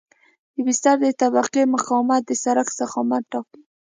د 0.53 0.55
بستر 0.65 0.95
د 1.03 1.07
طبقې 1.21 1.63
مقاومت 1.73 2.21
د 2.25 2.31
سرک 2.43 2.67
ضخامت 2.79 3.23
ټاکي 3.31 3.61